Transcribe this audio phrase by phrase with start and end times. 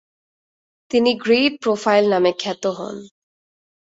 [0.91, 2.95] তিনি "great profile" নামে খ্যাত হন।